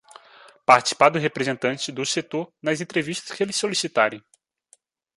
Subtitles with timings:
[0.65, 4.23] Participar dos representantes do setor nas entrevistas que eles solicitarem.